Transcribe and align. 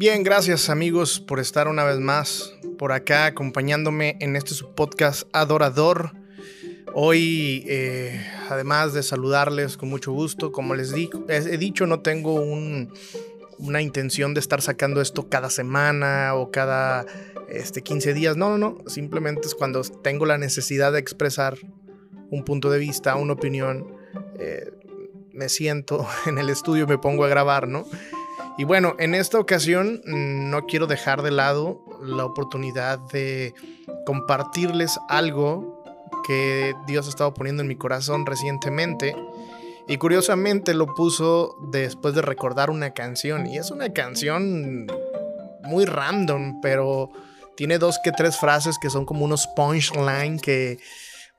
Bien, 0.00 0.22
gracias 0.22 0.70
amigos 0.70 1.20
por 1.20 1.40
estar 1.40 1.68
una 1.68 1.84
vez 1.84 1.98
más 1.98 2.54
por 2.78 2.90
acá 2.90 3.26
acompañándome 3.26 4.16
en 4.20 4.34
este 4.34 4.54
podcast 4.74 5.24
Adorador. 5.34 6.12
Hoy, 6.94 7.66
eh, 7.68 8.26
además 8.48 8.94
de 8.94 9.02
saludarles 9.02 9.76
con 9.76 9.90
mucho 9.90 10.10
gusto, 10.12 10.52
como 10.52 10.74
les 10.74 10.94
digo, 10.94 11.26
he 11.28 11.58
dicho, 11.58 11.86
no 11.86 12.00
tengo 12.00 12.32
una 13.58 13.82
intención 13.82 14.32
de 14.32 14.40
estar 14.40 14.62
sacando 14.62 15.02
esto 15.02 15.28
cada 15.28 15.50
semana 15.50 16.34
o 16.34 16.50
cada 16.50 17.04
este, 17.50 17.82
15 17.82 18.14
días. 18.14 18.38
No, 18.38 18.56
no, 18.56 18.56
no. 18.56 18.78
Simplemente 18.88 19.48
es 19.48 19.54
cuando 19.54 19.82
tengo 19.82 20.24
la 20.24 20.38
necesidad 20.38 20.92
de 20.94 20.98
expresar 20.98 21.58
un 22.30 22.42
punto 22.46 22.70
de 22.70 22.78
vista, 22.78 23.16
una 23.16 23.34
opinión. 23.34 23.98
Eh, 24.38 24.72
me 25.34 25.50
siento 25.50 26.08
en 26.26 26.38
el 26.38 26.48
estudio, 26.48 26.86
me 26.86 26.96
pongo 26.96 27.26
a 27.26 27.28
grabar, 27.28 27.68
¿no? 27.68 27.84
Y 28.60 28.64
bueno, 28.64 28.94
en 28.98 29.14
esta 29.14 29.38
ocasión 29.38 30.02
no 30.04 30.66
quiero 30.66 30.86
dejar 30.86 31.22
de 31.22 31.30
lado 31.30 31.82
la 32.02 32.26
oportunidad 32.26 32.98
de 32.98 33.54
compartirles 34.04 34.98
algo 35.08 35.82
que 36.26 36.74
Dios 36.86 37.06
ha 37.06 37.08
estado 37.08 37.32
poniendo 37.32 37.62
en 37.62 37.68
mi 37.68 37.76
corazón 37.76 38.26
recientemente. 38.26 39.16
Y 39.88 39.96
curiosamente 39.96 40.74
lo 40.74 40.94
puso 40.94 41.56
después 41.72 42.14
de 42.14 42.20
recordar 42.20 42.68
una 42.68 42.92
canción. 42.92 43.46
Y 43.46 43.56
es 43.56 43.70
una 43.70 43.94
canción 43.94 44.86
muy 45.62 45.86
random, 45.86 46.60
pero 46.60 47.08
tiene 47.56 47.78
dos 47.78 47.98
que 48.04 48.12
tres 48.12 48.36
frases 48.36 48.76
que 48.78 48.90
son 48.90 49.06
como 49.06 49.24
unos 49.24 49.46
punchline 49.56 50.38
que, 50.38 50.76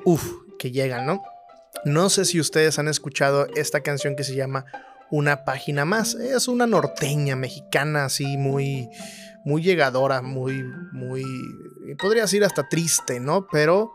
uff, 0.05 0.27
que 0.58 0.72
llegan, 0.72 1.05
¿no? 1.05 1.22
No 1.85 2.09
sé 2.09 2.25
si 2.25 2.39
ustedes 2.39 2.80
han 2.80 2.88
escuchado 2.88 3.45
esta 3.55 3.81
canción 3.81 4.16
que 4.16 4.23
se 4.23 4.33
llama 4.33 4.66
Una 5.11 5.43
página 5.43 5.85
más. 5.85 6.15
Es 6.15 6.47
una 6.47 6.65
norteña 6.65 7.35
mexicana 7.35 8.05
así 8.05 8.38
muy 8.38 8.89
muy 9.44 9.61
llegadora, 9.63 10.22
muy 10.22 10.63
muy 10.91 11.23
podría 11.99 12.23
decir 12.23 12.44
hasta 12.44 12.67
triste, 12.69 13.19
¿no? 13.19 13.47
Pero 13.52 13.94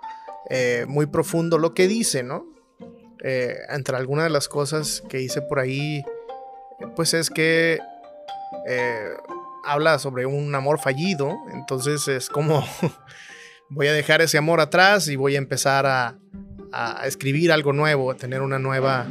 eh, 0.50 0.84
muy 0.88 1.06
profundo 1.06 1.58
lo 1.58 1.74
que 1.74 1.88
dice, 1.88 2.22
¿no? 2.22 2.46
Eh, 3.22 3.56
entre 3.70 3.96
algunas 3.96 4.24
de 4.24 4.30
las 4.30 4.48
cosas 4.48 5.02
que 5.08 5.20
hice 5.20 5.42
por 5.42 5.58
ahí, 5.58 6.04
pues 6.94 7.14
es 7.14 7.30
que 7.30 7.80
eh, 8.68 9.08
habla 9.64 9.98
sobre 9.98 10.26
un 10.26 10.54
amor 10.54 10.78
fallido, 10.78 11.34
entonces 11.52 12.06
es 12.08 12.28
como 12.28 12.64
voy 13.70 13.88
a 13.88 13.92
dejar 13.92 14.20
ese 14.20 14.38
amor 14.38 14.60
atrás 14.60 15.08
y 15.08 15.16
voy 15.16 15.34
a 15.34 15.38
empezar 15.38 15.86
a, 15.86 16.18
a 16.72 17.06
escribir 17.06 17.50
algo 17.50 17.72
nuevo, 17.72 18.10
a 18.10 18.16
tener 18.16 18.42
una 18.42 18.58
nueva 18.58 19.06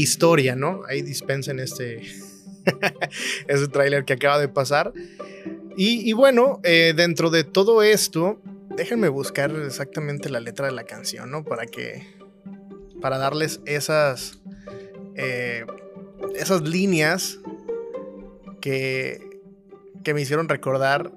historia, 0.00 0.56
¿no? 0.56 0.82
Ahí 0.88 1.02
dispensen 1.02 1.58
este, 1.60 2.02
ese 3.48 3.68
tráiler 3.68 4.04
que 4.04 4.14
acaba 4.14 4.38
de 4.38 4.48
pasar. 4.48 4.92
Y, 5.80 6.12
bueno, 6.12 6.58
eh, 6.64 6.92
dentro 6.96 7.30
de 7.30 7.44
todo 7.44 7.84
esto, 7.84 8.40
déjenme 8.76 9.08
buscar 9.08 9.52
exactamente 9.64 10.28
la 10.28 10.40
letra 10.40 10.66
de 10.66 10.72
la 10.72 10.82
canción, 10.82 11.30
¿no? 11.30 11.44
Para 11.44 11.66
que, 11.66 12.04
para 13.00 13.16
darles 13.16 13.60
esas, 13.64 14.40
eh, 15.14 15.64
esas 16.34 16.62
líneas 16.62 17.38
que, 18.60 19.40
que 20.02 20.14
me 20.14 20.22
hicieron 20.22 20.48
recordar 20.48 21.12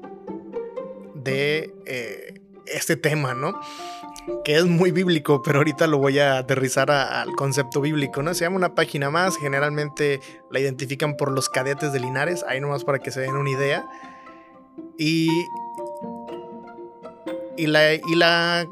de 1.15 1.73
eh, 1.87 2.41
este 2.67 2.95
tema, 2.95 3.33
¿no? 3.33 3.59
Que 4.43 4.55
es 4.55 4.65
muy 4.65 4.91
bíblico, 4.91 5.41
pero 5.43 5.59
ahorita 5.59 5.87
lo 5.87 5.97
voy 5.97 6.19
a 6.19 6.37
aterrizar 6.37 6.91
al 6.91 7.31
concepto 7.33 7.81
bíblico, 7.81 8.23
¿no? 8.23 8.33
Se 8.33 8.45
llama 8.45 8.55
una 8.55 8.75
página 8.75 9.09
más, 9.09 9.37
generalmente 9.37 10.19
la 10.49 10.59
identifican 10.59 11.15
por 11.15 11.31
los 11.31 11.49
cadetes 11.49 11.93
de 11.93 11.99
Linares, 11.99 12.43
ahí 12.47 12.59
nomás 12.59 12.83
para 12.83 12.99
que 12.99 13.11
se 13.11 13.21
den 13.21 13.35
una 13.35 13.49
idea. 13.49 13.85
Y, 14.97 15.29
y, 17.57 17.67
la, 17.67 17.93
y 17.93 18.15
la 18.15 18.65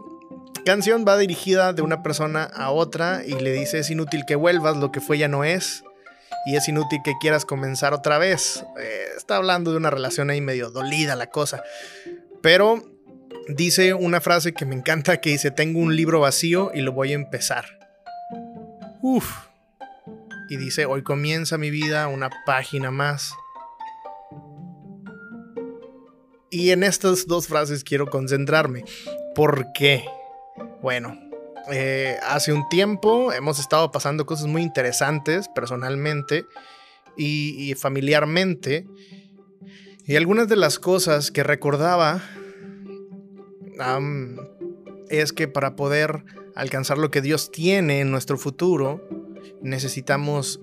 canción 0.66 1.06
va 1.08 1.18
dirigida 1.18 1.74
de 1.74 1.82
una 1.82 2.04
persona 2.04 2.44
a 2.44 2.72
otra 2.72 3.24
y 3.26 3.34
le 3.34 3.52
dice 3.52 3.80
es 3.80 3.90
inútil 3.90 4.26
que 4.26 4.36
vuelvas, 4.36 4.78
lo 4.78 4.92
que 4.92 5.02
fue 5.02 5.18
ya 5.18 5.28
no 5.28 5.44
es. 5.44 5.84
Y 6.46 6.56
es 6.56 6.68
inútil 6.68 7.00
que 7.04 7.14
quieras 7.20 7.46
comenzar 7.46 7.94
otra 7.94 8.18
vez. 8.18 8.66
Eh, 8.80 9.06
está 9.18 9.36
hablando 9.36 9.72
de 9.72 9.78
una 9.78 9.90
relación 9.90 10.30
ahí 10.30 10.42
medio 10.42 10.72
dolida 10.72 11.16
la 11.16 11.28
cosa. 11.28 11.64
Pero 12.42 12.82
dice 13.56 13.94
una 13.94 14.22
frase 14.22 14.54
que 14.54 14.66
me 14.66 14.76
encanta 14.76 15.20
que 15.22 15.32
dice, 15.32 15.52
tengo 15.52 15.80
un 15.80 15.96
libro 15.96 16.20
vacío 16.20 16.72
y 16.74 16.82
lo 16.82 16.94
voy 16.94 17.12
a 17.12 17.16
empezar. 17.16 17.66
Uf. 19.02 19.48
Y 20.50 20.58
dice, 20.58 20.86
hoy 20.86 21.04
comienza 21.04 21.58
mi 21.58 21.70
vida 21.70 22.08
una 22.08 22.30
página 22.46 22.92
más. 22.92 23.34
Y 26.52 26.72
en 26.72 26.84
estas 26.84 27.28
dos 27.28 27.48
frases 27.48 27.84
quiero 27.84 28.08
concentrarme. 28.08 28.84
¿Por 29.36 29.72
qué? 29.74 30.06
Bueno, 30.82 31.20
eh, 31.72 32.18
hace 32.24 32.52
un 32.52 32.68
tiempo 32.70 33.32
hemos 33.32 33.60
estado 33.60 33.92
pasando 33.92 34.26
cosas 34.26 34.48
muy 34.48 34.64
interesantes 34.64 35.48
personalmente 35.50 36.46
y 37.16 37.76
familiarmente. 37.76 38.88
Y 40.06 40.16
algunas 40.16 40.48
de 40.48 40.56
las 40.56 40.80
cosas 40.80 41.30
que 41.30 41.44
recordaba 41.44 42.24
es 45.10 45.34
que 45.34 45.48
para 45.48 45.76
poder 45.76 46.24
alcanzar 46.56 46.98
lo 46.98 47.12
que 47.12 47.22
Dios 47.22 47.52
tiene 47.52 48.02
en 48.02 48.12
nuestro 48.12 48.38
futuro, 48.38 49.08
necesitamos 49.62 50.60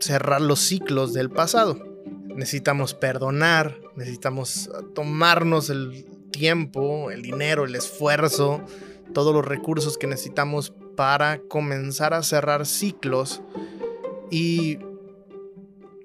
cerrar 0.00 0.40
los 0.40 0.60
ciclos 0.60 1.12
del 1.12 1.30
pasado. 1.30 1.78
Necesitamos 2.34 2.94
perdonar, 2.94 3.78
necesitamos 3.96 4.70
tomarnos 4.94 5.70
el 5.70 6.06
tiempo, 6.32 7.10
el 7.10 7.22
dinero, 7.22 7.64
el 7.64 7.76
esfuerzo, 7.76 8.60
todos 9.12 9.32
los 9.32 9.44
recursos 9.44 9.96
que 9.96 10.06
necesitamos 10.06 10.72
para 10.96 11.38
comenzar 11.38 12.12
a 12.12 12.22
cerrar 12.22 12.66
ciclos. 12.66 13.40
Y, 14.30 14.78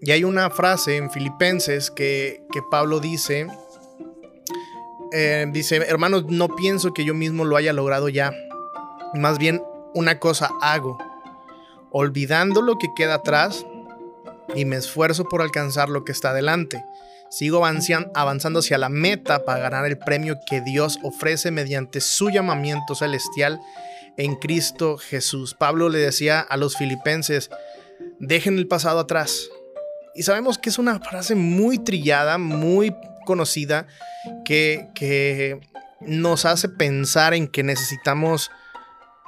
y 0.01 0.11
hay 0.11 0.23
una 0.23 0.49
frase 0.51 0.97
en 0.97 1.09
Filipenses 1.09 1.89
que, 1.89 2.43
que 2.51 2.61
Pablo 2.69 2.99
dice 2.99 3.47
eh, 5.11 5.45
dice, 5.51 5.77
hermanos, 5.77 6.25
no 6.27 6.47
pienso 6.55 6.93
que 6.93 7.05
yo 7.05 7.13
mismo 7.13 7.45
lo 7.45 7.55
haya 7.55 7.73
logrado 7.73 8.09
ya. 8.09 8.33
Más 9.13 9.37
bien, 9.37 9.63
una 9.93 10.19
cosa 10.19 10.49
hago. 10.61 10.97
Olvidando 11.91 12.61
lo 12.61 12.77
que 12.77 12.87
queda 12.95 13.15
atrás 13.15 13.65
y 14.55 14.65
me 14.65 14.75
esfuerzo 14.75 15.25
por 15.25 15.41
alcanzar 15.41 15.89
lo 15.89 16.03
que 16.03 16.11
está 16.11 16.33
delante. 16.33 16.83
Sigo 17.29 17.63
avanzando 17.65 18.59
hacia 18.59 18.77
la 18.77 18.89
meta 18.89 19.45
para 19.45 19.59
ganar 19.59 19.85
el 19.85 19.99
premio 19.99 20.39
que 20.47 20.61
Dios 20.61 20.99
ofrece 21.03 21.51
mediante 21.51 22.01
su 22.01 22.29
llamamiento 22.29 22.95
celestial 22.95 23.59
en 24.17 24.35
Cristo 24.35 24.97
Jesús. 24.97 25.53
Pablo 25.53 25.89
le 25.89 25.99
decía 25.99 26.39
a 26.39 26.57
los 26.57 26.75
filipenses, 26.75 27.51
dejen 28.19 28.57
el 28.57 28.67
pasado 28.67 28.99
atrás. 28.99 29.49
Y 30.15 30.23
sabemos 30.23 30.57
que 30.57 30.69
es 30.69 30.79
una 30.79 30.99
frase 30.99 31.35
muy 31.35 31.77
trillada, 31.77 32.37
muy 32.37 32.95
conocida 33.29 33.85
que, 34.43 35.59
nos 36.01 36.45
hace 36.45 36.67
pensar 36.67 37.33
en 37.35 37.47
que 37.47 37.61
necesitamos 37.61 38.49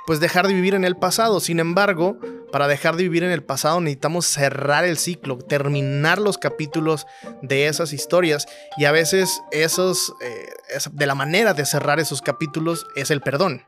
pues 0.07 0.19
dejar 0.19 0.47
de 0.47 0.53
vivir 0.53 0.73
en 0.73 0.85
el 0.85 0.95
pasado. 0.95 1.39
Sin 1.39 1.59
embargo, 1.59 2.17
para 2.51 2.67
dejar 2.67 2.95
de 2.95 3.03
vivir 3.03 3.23
en 3.23 3.31
el 3.31 3.43
pasado 3.43 3.79
necesitamos 3.79 4.25
cerrar 4.25 4.85
el 4.85 4.97
ciclo, 4.97 5.37
terminar 5.37 6.17
los 6.17 6.39
capítulos 6.39 7.05
de 7.43 7.67
esas 7.67 7.93
historias 7.93 8.47
y 8.77 8.85
a 8.85 8.91
veces 8.91 9.41
esos, 9.51 10.13
eh, 10.21 10.49
de 10.91 11.05
la 11.05 11.13
manera 11.13 11.53
de 11.53 11.65
cerrar 11.65 11.99
esos 11.99 12.23
capítulos 12.23 12.87
es 12.95 13.11
el 13.11 13.21
perdón, 13.21 13.63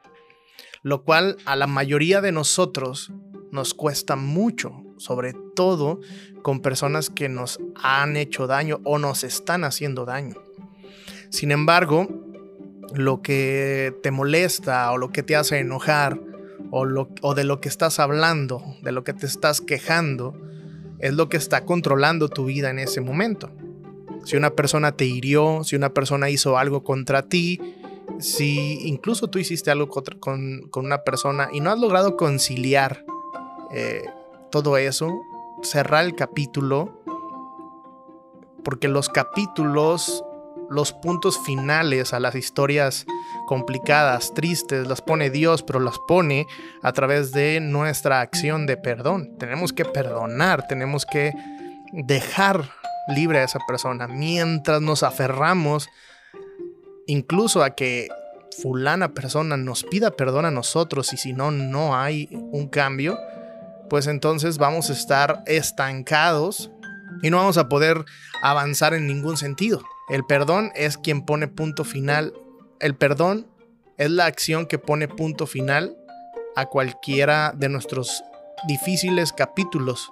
lo 0.82 1.04
cual 1.04 1.38
a 1.46 1.56
la 1.56 1.68
mayoría 1.68 2.22
de 2.22 2.32
nosotros 2.32 3.12
nos 3.52 3.76
cuesta 3.76 4.16
mucho, 4.16 4.83
sobre 5.04 5.34
todo 5.34 6.00
con 6.42 6.62
personas 6.62 7.10
que 7.10 7.28
nos 7.28 7.60
han 7.76 8.16
hecho 8.16 8.48
daño 8.48 8.80
o 8.86 9.00
nos 9.00 9.26
están 9.26 9.66
haciendo 9.66 10.06
daño. 10.06 10.36
Sin 11.30 11.52
embargo, 11.52 12.08
lo 12.94 13.22
que 13.22 13.94
te 14.02 14.12
molesta 14.12 14.92
o 14.92 14.98
lo 14.98 15.10
que 15.12 15.24
te 15.24 15.36
hace 15.36 15.60
enojar 15.60 16.20
o, 16.72 16.86
o 17.22 17.36
de 17.36 17.44
lo 17.44 17.60
que 17.60 17.68
estás 17.68 18.00
hablando, 18.00 18.64
de 18.82 18.94
lo 18.94 19.04
que 19.04 19.14
te 19.14 19.26
estás 19.26 19.60
quejando, 19.60 20.36
es 21.00 21.14
lo 21.14 21.28
que 21.28 21.38
está 21.38 21.66
controlando 21.66 22.30
tu 22.30 22.46
vida 22.46 22.70
en 22.70 22.80
ese 22.80 23.02
momento. 23.02 23.52
Si 24.24 24.38
una 24.38 24.52
persona 24.52 24.94
te 24.94 25.06
hirió, 25.06 25.66
si 25.66 25.76
una 25.76 25.94
persona 25.94 26.30
hizo 26.30 26.58
algo 26.58 26.84
contra 26.86 27.24
ti, 27.24 27.60
si 28.20 28.88
incluso 28.88 29.28
tú 29.28 29.38
hiciste 29.40 29.70
algo 29.70 29.90
con, 29.90 30.70
una 30.74 31.04
persona 31.04 31.50
y 31.52 31.60
no 31.60 31.72
has 31.72 31.80
logrado 31.80 32.16
conciliar 32.16 33.04
eh, 33.74 34.04
todo 34.54 34.78
eso, 34.78 35.26
cerrar 35.64 36.06
el 36.06 36.14
capítulo, 36.14 37.02
porque 38.64 38.88
los 38.88 39.10
capítulos, 39.10 40.24
los 40.70 40.94
puntos 40.94 41.40
finales 41.44 42.14
a 42.14 42.20
las 42.20 42.36
historias 42.36 43.08
complicadas, 43.48 44.32
tristes, 44.36 44.88
las 44.88 45.02
pone 45.02 45.32
Dios, 45.32 45.64
pero 45.64 45.80
las 45.80 45.98
pone 46.08 46.46
a 46.84 46.94
través 46.94 47.32
de 47.32 47.62
nuestra 47.62 48.22
acción 48.22 48.68
de 48.68 48.78
perdón. 48.78 49.36
Tenemos 49.40 49.74
que 49.74 49.86
perdonar, 49.86 50.68
tenemos 50.68 51.08
que 51.08 51.34
dejar 51.92 52.70
libre 53.08 53.40
a 53.40 53.46
esa 53.46 53.60
persona, 53.68 54.08
mientras 54.08 54.82
nos 54.82 55.02
aferramos 55.02 55.90
incluso 57.08 57.64
a 57.64 57.72
que 57.72 58.08
fulana 58.62 59.16
persona 59.16 59.58
nos 59.58 59.84
pida 59.84 60.12
perdón 60.12 60.46
a 60.46 60.52
nosotros 60.52 61.12
y 61.12 61.18
si 61.18 61.34
no, 61.34 61.50
no 61.50 61.98
hay 61.98 62.30
un 62.32 62.68
cambio, 62.68 63.18
pues 63.90 64.08
entonces 64.08 64.58
vamos 64.58 64.90
a 64.90 64.94
estar 64.94 65.44
estancados 65.46 66.72
y 67.22 67.30
no 67.30 67.38
vamos 67.38 67.58
a 67.58 67.70
poder 67.70 68.06
avanzar 68.42 68.94
en 68.94 69.08
ningún 69.08 69.38
sentido. 69.38 69.82
El 70.10 70.26
perdón 70.26 70.72
es 70.76 70.98
quien 70.98 71.26
pone 71.26 71.48
punto 71.48 71.84
final. 71.84 72.34
El 72.80 72.96
perdón 72.96 73.48
es 73.98 74.12
la 74.12 74.26
acción 74.26 74.66
que 74.66 74.80
pone 74.80 75.08
punto 75.08 75.48
final 75.48 75.96
a 76.56 76.66
cualquiera 76.66 77.54
de 77.56 77.70
nuestros 77.70 78.24
difíciles 78.68 79.32
capítulos. 79.34 80.10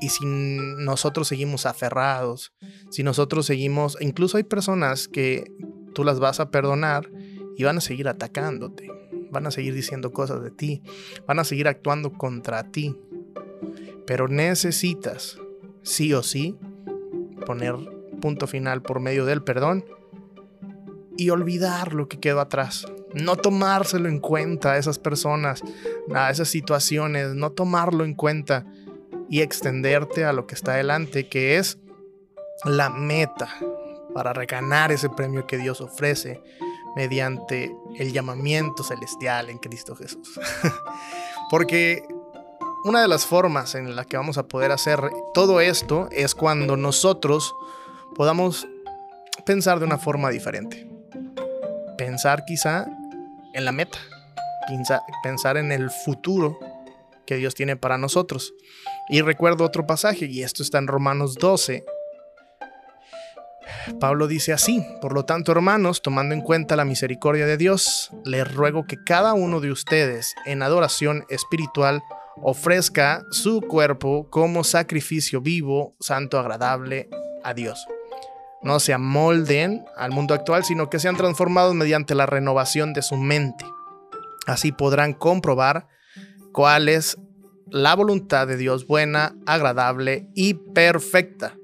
Y 0.00 0.08
si 0.08 0.24
nosotros 0.24 1.28
seguimos 1.28 1.64
aferrados, 1.64 2.52
si 2.90 3.04
nosotros 3.04 3.46
seguimos, 3.46 3.96
incluso 4.00 4.36
hay 4.36 4.42
personas 4.42 5.06
que 5.06 5.44
tú 5.94 6.02
las 6.02 6.18
vas 6.18 6.40
a 6.40 6.50
perdonar 6.50 7.08
y 7.56 7.62
van 7.62 7.78
a 7.78 7.80
seguir 7.80 8.08
atacándote, 8.08 8.90
van 9.32 9.46
a 9.46 9.50
seguir 9.50 9.74
diciendo 9.74 10.12
cosas 10.12 10.42
de 10.42 10.50
ti, 10.50 10.82
van 11.26 11.38
a 11.38 11.44
seguir 11.44 11.66
actuando 11.66 12.12
contra 12.12 12.70
ti. 12.70 12.96
Pero 14.06 14.28
necesitas, 14.28 15.38
sí 15.82 16.12
o 16.12 16.22
sí, 16.22 16.56
poner 17.46 17.74
punto 18.20 18.46
final 18.46 18.82
por 18.82 19.00
medio 19.00 19.24
del 19.24 19.42
perdón 19.42 19.84
y 21.16 21.30
olvidar 21.30 21.94
lo 21.94 22.08
que 22.08 22.20
quedó 22.20 22.40
atrás. 22.40 22.86
No 23.14 23.36
tomárselo 23.36 24.08
en 24.08 24.20
cuenta 24.20 24.72
a 24.72 24.78
esas 24.78 24.98
personas, 24.98 25.62
a 26.14 26.30
esas 26.30 26.48
situaciones, 26.48 27.34
no 27.34 27.52
tomarlo 27.52 28.04
en 28.04 28.14
cuenta 28.14 28.66
y 29.28 29.40
extenderte 29.40 30.24
a 30.24 30.32
lo 30.32 30.46
que 30.46 30.54
está 30.54 30.74
adelante, 30.74 31.28
que 31.28 31.56
es 31.56 31.78
la 32.64 32.90
meta, 32.90 33.48
para 34.12 34.32
reganar 34.32 34.92
ese 34.92 35.08
premio 35.08 35.46
que 35.46 35.56
Dios 35.56 35.80
ofrece 35.80 36.42
mediante 36.96 37.74
el 37.96 38.12
llamamiento 38.12 38.82
celestial 38.82 39.50
en 39.50 39.58
Cristo 39.58 39.94
Jesús. 39.94 40.38
Porque 41.50 42.02
una 42.84 43.00
de 43.00 43.08
las 43.08 43.26
formas 43.26 43.74
en 43.74 43.94
la 43.94 44.04
que 44.04 44.16
vamos 44.16 44.38
a 44.38 44.48
poder 44.48 44.72
hacer 44.72 45.00
todo 45.34 45.60
esto 45.60 46.08
es 46.10 46.34
cuando 46.34 46.76
nosotros 46.76 47.54
podamos 48.14 48.66
pensar 49.46 49.78
de 49.78 49.84
una 49.84 49.98
forma 49.98 50.30
diferente. 50.30 50.88
Pensar 51.96 52.44
quizá 52.44 52.86
en 53.54 53.64
la 53.64 53.72
meta, 53.72 53.98
pensar 55.22 55.56
en 55.56 55.72
el 55.72 55.90
futuro 55.90 56.58
que 57.26 57.36
Dios 57.36 57.54
tiene 57.54 57.76
para 57.76 57.98
nosotros. 57.98 58.52
Y 59.08 59.20
recuerdo 59.20 59.64
otro 59.64 59.86
pasaje, 59.86 60.26
y 60.26 60.42
esto 60.42 60.62
está 60.62 60.78
en 60.78 60.86
Romanos 60.86 61.34
12, 61.36 61.84
Pablo 64.00 64.26
dice 64.26 64.52
así, 64.52 64.84
por 65.00 65.12
lo 65.12 65.24
tanto 65.24 65.52
hermanos, 65.52 66.02
tomando 66.02 66.34
en 66.34 66.40
cuenta 66.40 66.76
la 66.76 66.84
misericordia 66.84 67.46
de 67.46 67.56
Dios, 67.56 68.10
les 68.24 68.52
ruego 68.52 68.86
que 68.86 69.02
cada 69.02 69.34
uno 69.34 69.60
de 69.60 69.70
ustedes 69.70 70.34
en 70.46 70.62
adoración 70.62 71.24
espiritual 71.28 72.02
ofrezca 72.36 73.24
su 73.30 73.60
cuerpo 73.60 74.28
como 74.30 74.64
sacrificio 74.64 75.40
vivo, 75.40 75.94
santo, 76.00 76.38
agradable 76.38 77.08
a 77.44 77.54
Dios. 77.54 77.86
No 78.62 78.78
se 78.78 78.92
amolden 78.92 79.84
al 79.96 80.12
mundo 80.12 80.34
actual, 80.34 80.64
sino 80.64 80.88
que 80.88 81.00
sean 81.00 81.16
transformados 81.16 81.74
mediante 81.74 82.14
la 82.14 82.26
renovación 82.26 82.92
de 82.92 83.02
su 83.02 83.16
mente. 83.16 83.64
Así 84.46 84.70
podrán 84.72 85.14
comprobar 85.14 85.88
cuál 86.52 86.88
es 86.88 87.18
la 87.66 87.94
voluntad 87.94 88.46
de 88.46 88.56
Dios 88.56 88.86
buena, 88.86 89.34
agradable 89.46 90.28
y 90.34 90.54
perfecta 90.54 91.56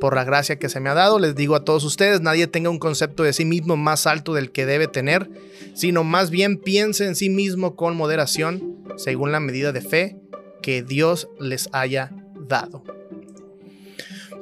por 0.00 0.14
la 0.14 0.24
gracia 0.24 0.58
que 0.58 0.68
se 0.68 0.80
me 0.80 0.90
ha 0.90 0.94
dado, 0.94 1.18
les 1.18 1.34
digo 1.34 1.54
a 1.54 1.64
todos 1.64 1.84
ustedes, 1.84 2.20
nadie 2.20 2.46
tenga 2.46 2.70
un 2.70 2.78
concepto 2.78 3.22
de 3.22 3.32
sí 3.32 3.44
mismo 3.44 3.76
más 3.76 4.06
alto 4.06 4.34
del 4.34 4.52
que 4.52 4.66
debe 4.66 4.88
tener, 4.88 5.30
sino 5.74 6.04
más 6.04 6.30
bien 6.30 6.58
piense 6.58 7.06
en 7.06 7.14
sí 7.14 7.30
mismo 7.30 7.76
con 7.76 7.96
moderación, 7.96 8.84
según 8.96 9.32
la 9.32 9.40
medida 9.40 9.72
de 9.72 9.80
fe 9.80 10.16
que 10.62 10.82
Dios 10.82 11.28
les 11.38 11.68
haya 11.72 12.12
dado. 12.48 12.82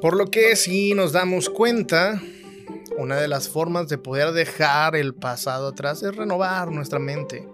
Por 0.00 0.16
lo 0.16 0.26
que 0.26 0.56
si 0.56 0.94
nos 0.94 1.12
damos 1.12 1.48
cuenta, 1.48 2.20
una 2.98 3.16
de 3.16 3.28
las 3.28 3.48
formas 3.48 3.88
de 3.88 3.98
poder 3.98 4.32
dejar 4.32 4.96
el 4.96 5.14
pasado 5.14 5.68
atrás 5.68 6.02
es 6.02 6.14
renovar 6.14 6.70
nuestra 6.70 6.98
mente. 6.98 7.48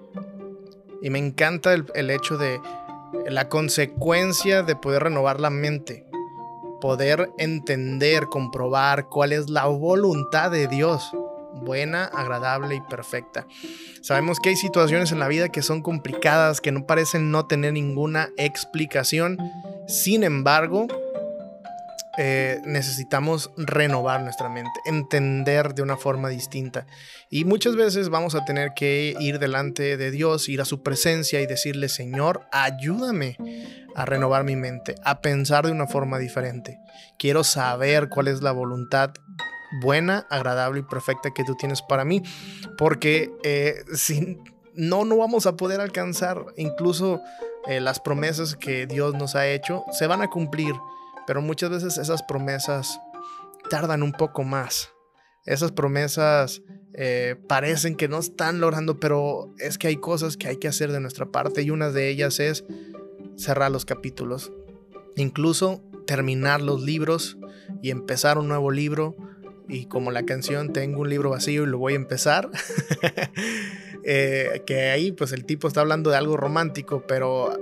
Y 1.02 1.10
me 1.10 1.18
encanta 1.18 1.72
el, 1.72 1.86
el 1.94 2.10
hecho 2.10 2.36
de 2.36 2.60
la 3.28 3.48
consecuencia 3.48 4.62
de 4.62 4.76
poder 4.76 5.04
renovar 5.04 5.40
la 5.40 5.50
mente 5.50 6.09
poder 6.80 7.30
entender, 7.38 8.26
comprobar 8.26 9.08
cuál 9.08 9.32
es 9.32 9.50
la 9.50 9.66
voluntad 9.66 10.50
de 10.50 10.66
Dios, 10.66 11.12
buena, 11.54 12.04
agradable 12.04 12.74
y 12.76 12.80
perfecta. 12.80 13.46
Sabemos 14.00 14.38
que 14.40 14.50
hay 14.50 14.56
situaciones 14.56 15.12
en 15.12 15.18
la 15.18 15.28
vida 15.28 15.50
que 15.50 15.62
son 15.62 15.82
complicadas, 15.82 16.60
que 16.60 16.72
no 16.72 16.86
parecen 16.86 17.30
no 17.30 17.46
tener 17.46 17.72
ninguna 17.74 18.30
explicación. 18.36 19.38
Sin 19.86 20.24
embargo, 20.24 20.86
eh, 22.18 22.60
necesitamos 22.64 23.52
renovar 23.56 24.22
nuestra 24.22 24.48
mente, 24.48 24.80
entender 24.84 25.74
de 25.74 25.82
una 25.82 25.96
forma 25.96 26.28
distinta. 26.28 26.86
Y 27.30 27.44
muchas 27.44 27.76
veces 27.76 28.08
vamos 28.08 28.34
a 28.34 28.44
tener 28.44 28.72
que 28.74 29.14
ir 29.20 29.38
delante 29.38 29.96
de 29.96 30.10
Dios, 30.10 30.48
ir 30.48 30.60
a 30.60 30.64
su 30.64 30.82
presencia 30.82 31.40
y 31.40 31.46
decirle, 31.46 31.88
Señor, 31.88 32.46
ayúdame 32.52 33.36
a 33.94 34.04
renovar 34.04 34.44
mi 34.44 34.56
mente, 34.56 34.96
a 35.04 35.20
pensar 35.20 35.66
de 35.66 35.72
una 35.72 35.86
forma 35.86 36.18
diferente. 36.18 36.78
Quiero 37.18 37.44
saber 37.44 38.08
cuál 38.08 38.28
es 38.28 38.42
la 38.42 38.52
voluntad 38.52 39.12
buena, 39.80 40.26
agradable 40.30 40.80
y 40.80 40.82
perfecta 40.82 41.30
que 41.30 41.44
tú 41.44 41.54
tienes 41.54 41.80
para 41.82 42.04
mí, 42.04 42.22
porque 42.76 43.30
eh, 43.44 43.84
si 43.94 44.38
no, 44.74 45.04
no 45.04 45.16
vamos 45.16 45.46
a 45.46 45.56
poder 45.56 45.80
alcanzar 45.80 46.44
incluso 46.56 47.20
eh, 47.68 47.80
las 47.80 48.00
promesas 48.00 48.56
que 48.56 48.86
Dios 48.86 49.14
nos 49.14 49.36
ha 49.36 49.46
hecho, 49.46 49.84
se 49.92 50.06
van 50.06 50.22
a 50.22 50.28
cumplir 50.28 50.74
pero 51.30 51.42
muchas 51.42 51.70
veces 51.70 51.96
esas 51.96 52.24
promesas 52.24 53.00
tardan 53.70 54.02
un 54.02 54.10
poco 54.10 54.42
más. 54.42 54.92
Esas 55.46 55.70
promesas 55.70 56.60
eh, 56.92 57.36
parecen 57.46 57.94
que 57.94 58.08
no 58.08 58.18
están 58.18 58.60
logrando, 58.60 58.98
pero 58.98 59.54
es 59.58 59.78
que 59.78 59.86
hay 59.86 59.98
cosas 59.98 60.36
que 60.36 60.48
hay 60.48 60.56
que 60.56 60.66
hacer 60.66 60.90
de 60.90 60.98
nuestra 60.98 61.26
parte 61.26 61.62
y 61.62 61.70
una 61.70 61.92
de 61.92 62.08
ellas 62.08 62.40
es 62.40 62.64
cerrar 63.36 63.70
los 63.70 63.84
capítulos. 63.84 64.52
Incluso 65.14 65.84
terminar 66.04 66.62
los 66.62 66.82
libros 66.82 67.38
y 67.80 67.90
empezar 67.90 68.36
un 68.36 68.48
nuevo 68.48 68.72
libro. 68.72 69.14
Y 69.68 69.86
como 69.86 70.10
la 70.10 70.24
canción 70.24 70.72
Tengo 70.72 71.02
un 71.02 71.10
libro 71.10 71.30
vacío 71.30 71.62
y 71.62 71.66
lo 71.66 71.78
voy 71.78 71.92
a 71.92 71.96
empezar. 71.96 72.50
Eh, 74.02 74.62
que 74.66 74.88
ahí 74.88 75.12
pues 75.12 75.32
el 75.32 75.44
tipo 75.44 75.68
está 75.68 75.82
hablando 75.82 76.08
de 76.08 76.16
algo 76.16 76.38
romántico, 76.38 77.04
pero 77.06 77.52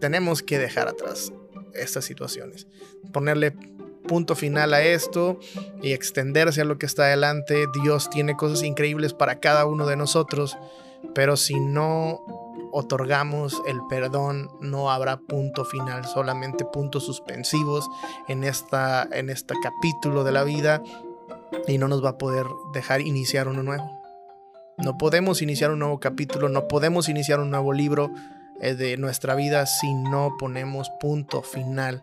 tenemos 0.00 0.42
que 0.42 0.58
dejar 0.58 0.88
atrás 0.88 1.32
estas 1.78 2.04
situaciones. 2.04 2.66
Ponerle 3.12 3.54
punto 4.06 4.34
final 4.34 4.72
a 4.72 4.82
esto 4.82 5.38
y 5.82 5.92
extenderse 5.92 6.62
a 6.62 6.64
lo 6.64 6.78
que 6.78 6.86
está 6.86 7.04
adelante. 7.04 7.66
Dios 7.82 8.08
tiene 8.10 8.36
cosas 8.36 8.62
increíbles 8.62 9.12
para 9.12 9.40
cada 9.40 9.66
uno 9.66 9.86
de 9.86 9.96
nosotros, 9.96 10.56
pero 11.14 11.36
si 11.36 11.58
no 11.60 12.20
otorgamos 12.72 13.62
el 13.66 13.80
perdón, 13.88 14.50
no 14.60 14.90
habrá 14.90 15.18
punto 15.18 15.64
final, 15.64 16.04
solamente 16.04 16.64
puntos 16.64 17.04
suspensivos 17.04 17.88
en, 18.28 18.44
esta, 18.44 19.08
en 19.12 19.30
este 19.30 19.54
capítulo 19.62 20.24
de 20.24 20.32
la 20.32 20.44
vida 20.44 20.82
y 21.66 21.78
no 21.78 21.88
nos 21.88 22.04
va 22.04 22.10
a 22.10 22.18
poder 22.18 22.46
dejar 22.72 23.00
iniciar 23.00 23.48
uno 23.48 23.62
nuevo. 23.62 23.90
No 24.78 24.98
podemos 24.98 25.40
iniciar 25.40 25.70
un 25.70 25.78
nuevo 25.78 26.00
capítulo, 26.00 26.50
no 26.50 26.68
podemos 26.68 27.08
iniciar 27.08 27.40
un 27.40 27.50
nuevo 27.50 27.72
libro, 27.72 28.10
eh, 28.60 28.74
de 28.74 28.96
nuestra 28.96 29.34
vida 29.34 29.66
si 29.66 29.92
no 29.94 30.36
ponemos 30.38 30.90
punto 31.00 31.42
final 31.42 32.02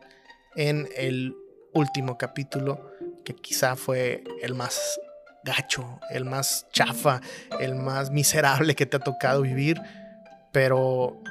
en 0.55 0.87
el 0.95 1.35
último 1.73 2.17
capítulo, 2.17 2.91
que 3.25 3.33
quizá 3.35 3.75
fue 3.75 4.23
el 4.41 4.53
más 4.53 4.99
gacho, 5.43 5.99
el 6.09 6.25
más 6.25 6.67
chafa, 6.71 7.21
el 7.59 7.75
más 7.75 8.11
miserable 8.11 8.75
que 8.75 8.85
te 8.85 8.97
ha 8.97 8.99
tocado 8.99 9.41
vivir, 9.41 9.81
pero 10.51 11.21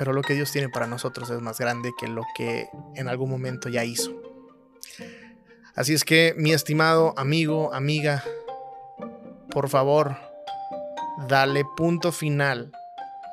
pero 0.00 0.14
lo 0.14 0.22
que 0.22 0.32
Dios 0.32 0.50
tiene 0.50 0.70
para 0.70 0.86
nosotros 0.86 1.28
es 1.28 1.42
más 1.42 1.58
grande 1.58 1.90
que 2.00 2.08
lo 2.08 2.24
que 2.34 2.70
en 2.94 3.06
algún 3.06 3.28
momento 3.28 3.68
ya 3.68 3.84
hizo. 3.84 4.10
Así 5.74 5.92
es 5.92 6.04
que, 6.04 6.34
mi 6.38 6.52
estimado 6.52 7.12
amigo, 7.18 7.74
amiga, 7.74 8.24
por 9.50 9.68
favor, 9.68 10.16
dale 11.28 11.66
punto 11.76 12.12
final 12.12 12.72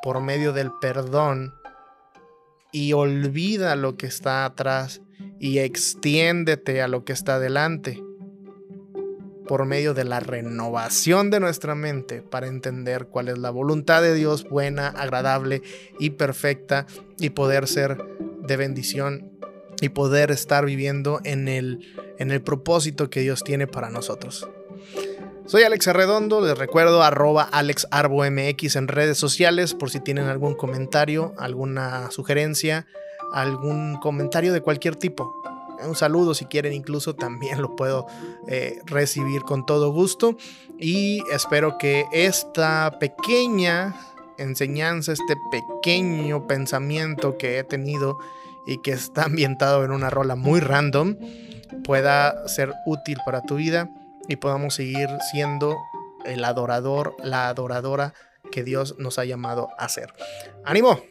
por 0.08 0.22
medio 0.22 0.54
del 0.54 0.72
perdón 0.72 1.54
y 2.72 2.94
olvida 2.94 3.76
lo 3.76 3.98
que 3.98 4.06
está 4.06 4.46
atrás 4.46 5.02
y 5.38 5.60
extiéndete 5.60 6.82
a 6.82 6.88
lo 6.88 7.04
que 7.04 7.12
está 7.12 7.40
delante 7.40 8.02
por 9.50 9.66
medio 9.66 9.94
de 9.94 10.06
la 10.06 10.22
renovación 10.22 11.30
de 11.30 11.42
nuestra 11.42 11.76
mente 11.76 12.22
para 12.22 12.48
entender 12.48 13.08
cuál 13.08 13.28
es 13.28 13.38
la 13.38 13.50
voluntad 13.50 14.02
de 14.02 14.14
Dios 14.14 14.48
buena, 14.48 14.88
agradable 14.88 15.62
y 16.00 16.12
perfecta 16.12 16.88
y 17.20 17.32
poder 17.32 17.68
ser 17.68 17.98
de 18.44 18.56
bendición 18.56 19.38
y 19.82 19.90
poder 19.90 20.32
estar 20.32 20.64
viviendo 20.64 21.20
en 21.26 21.50
el, 21.50 21.86
en 22.18 22.32
el 22.32 22.42
propósito 22.42 23.10
que 23.10 23.20
Dios 23.20 23.44
tiene 23.44 23.68
para 23.68 23.90
nosotros. 23.90 24.48
Soy 25.48 25.64
Alex 25.64 25.88
Arredondo, 25.88 26.42
les 26.42 26.58
recuerdo 26.58 27.02
arroba 27.04 27.44
alexarboMX 27.44 28.76
en 28.76 28.90
redes 28.90 29.18
sociales 29.18 29.74
por 29.74 29.90
si 29.90 30.02
tienen 30.02 30.26
algún 30.26 30.56
comentario, 30.56 31.34
alguna 31.38 32.12
sugerencia, 32.12 32.86
algún 33.32 33.96
comentario 33.96 34.52
de 34.52 34.60
cualquier 34.60 34.98
tipo. 34.98 35.42
Un 35.88 35.96
saludo 35.96 36.34
si 36.34 36.48
quieren, 36.48 36.74
incluso 36.74 37.16
también 37.16 37.62
lo 37.62 37.78
puedo 37.78 38.08
eh, 38.50 38.82
recibir 38.88 39.44
con 39.44 39.66
todo 39.66 39.94
gusto. 39.94 40.36
Y 40.78 41.24
espero 41.32 41.78
que 41.78 42.08
esta 42.12 43.00
pequeña 43.00 43.96
enseñanza, 44.38 45.14
este 45.14 45.38
pequeño 45.50 46.46
pensamiento 46.46 47.38
que 47.38 47.60
he 47.60 47.64
tenido 47.64 48.18
y 48.66 48.80
que 48.80 48.92
está 48.92 49.24
ambientado 49.24 49.86
en 49.86 49.92
una 49.92 50.10
rola 50.10 50.36
muy 50.36 50.60
random, 50.60 51.16
pueda 51.86 52.50
ser 52.50 52.74
útil 52.86 53.18
para 53.26 53.44
tu 53.44 53.56
vida 53.56 53.90
y 54.28 54.36
podamos 54.38 54.76
seguir 54.76 55.10
siendo 55.32 55.78
el 56.26 56.44
adorador, 56.44 57.16
la 57.24 57.48
adoradora 57.48 58.14
que 58.52 58.64
Dios 58.64 58.96
nos 58.98 59.20
ha 59.20 59.26
llamado 59.26 59.70
a 59.78 59.90
ser. 59.90 60.14
¡Ánimo! 60.64 61.02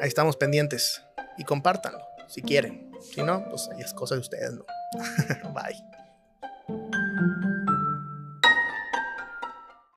Ahí 0.00 0.08
estamos 0.08 0.36
pendientes 0.36 1.02
y 1.38 1.44
compártanlo 1.44 2.04
si 2.28 2.42
quieren. 2.42 2.90
Si 3.00 3.22
no, 3.22 3.44
pues 3.48 3.68
es 3.78 3.92
cosa 3.94 4.14
de 4.14 4.20
ustedes, 4.20 4.52
¿no? 4.52 4.64
Bye. 5.54 5.95